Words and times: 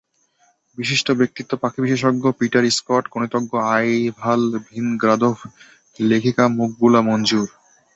বিশিষ্ট 0.77 1.07
ব্যক্তিত্ব 1.11 1.51
পাখিবিশেষজ্ঞ 1.63 2.23
Peter 2.39 2.63
Scott, 2.77 3.03
গণিতজ্ঞ 3.13 3.51
আইভাল 3.75 4.41
ভিনগ্রাদভ, 4.67 5.35
লেখিকা 5.99 6.45
মকবুলা 6.57 7.01
মঞ্জুর। 7.07 7.47